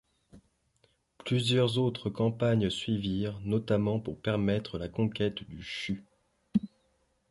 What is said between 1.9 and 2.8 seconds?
campagnes